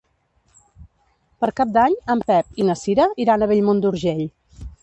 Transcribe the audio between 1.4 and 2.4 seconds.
Per Cap d'Any en